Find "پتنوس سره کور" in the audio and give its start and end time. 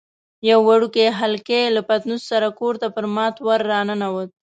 1.89-2.73